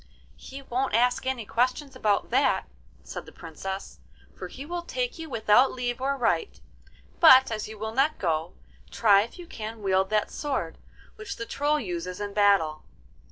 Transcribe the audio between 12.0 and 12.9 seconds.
in battle.